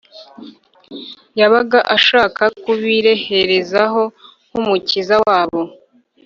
[1.39, 4.01] yabaga ashaka kubireherezaho
[4.49, 5.61] nk’umukiza wabo